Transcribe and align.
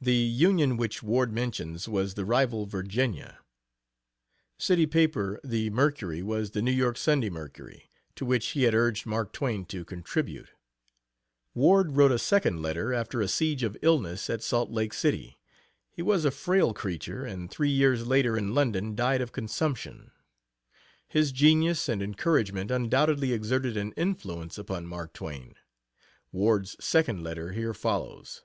The 0.00 0.14
Union 0.14 0.76
which 0.76 1.02
Ward 1.02 1.32
mentions 1.32 1.88
was 1.88 2.14
the 2.14 2.24
rival 2.24 2.64
Virginia. 2.64 3.40
City 4.56 4.86
paper; 4.86 5.40
the 5.42 5.68
Mercury 5.70 6.22
was 6.22 6.52
the 6.52 6.62
New 6.62 6.70
York 6.70 6.96
Sunday 6.96 7.28
Mercury, 7.28 7.90
to 8.14 8.24
which 8.24 8.46
he 8.50 8.62
had 8.62 8.72
urged 8.72 9.04
Mark 9.04 9.32
Twain 9.32 9.64
to 9.64 9.84
contribute. 9.84 10.50
Ward 11.54 11.96
wrote 11.96 12.12
a 12.12 12.20
second 12.20 12.62
letter, 12.62 12.94
after 12.94 13.20
a 13.20 13.26
siege 13.26 13.64
of 13.64 13.76
illness 13.82 14.30
at 14.30 14.44
Salt 14.44 14.70
Lake 14.70 14.92
City. 14.94 15.40
He 15.90 16.02
was 16.02 16.24
a 16.24 16.30
frail 16.30 16.72
creature, 16.72 17.24
and 17.24 17.50
three 17.50 17.70
years 17.70 18.06
later, 18.06 18.38
in 18.38 18.54
London, 18.54 18.94
died 18.94 19.20
of 19.20 19.32
consumption. 19.32 20.12
His 21.08 21.32
genius 21.32 21.88
and 21.88 22.00
encouragement 22.00 22.70
undoubtedly 22.70 23.32
exerted 23.32 23.76
an 23.76 23.90
influence 23.94 24.56
upon 24.56 24.86
Mark 24.86 25.12
Twain. 25.12 25.56
Ward's 26.30 26.76
second 26.78 27.24
letter 27.24 27.50
here 27.50 27.74
follows. 27.74 28.44